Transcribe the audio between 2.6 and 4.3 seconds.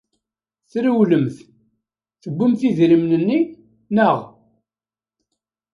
idrimen-nni, naɣ?